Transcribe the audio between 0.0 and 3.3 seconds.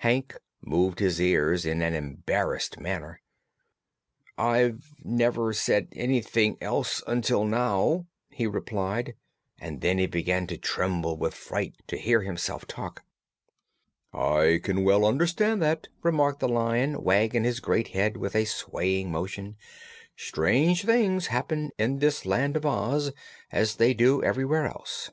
Hank moved his ears in an embarrassed manner.